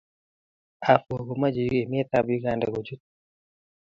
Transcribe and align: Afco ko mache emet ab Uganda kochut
Afco 0.91 1.15
ko 1.27 1.33
mache 1.41 1.63
emet 1.83 2.09
ab 2.17 2.27
Uganda 2.37 2.65
kochut 2.73 3.01